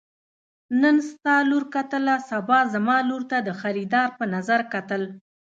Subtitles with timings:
[0.81, 5.03] نن ستا لور کتله سبا زما لور ته د خريدار په نظر کتل.